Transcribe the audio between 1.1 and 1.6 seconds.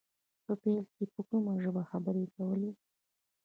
په کومه